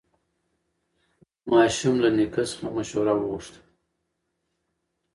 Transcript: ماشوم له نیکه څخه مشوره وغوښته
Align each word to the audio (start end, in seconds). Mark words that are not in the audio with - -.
ماشوم 1.49 1.95
له 2.03 2.09
نیکه 2.15 2.43
څخه 2.49 2.67
مشوره 2.75 3.13
وغوښته 3.15 3.59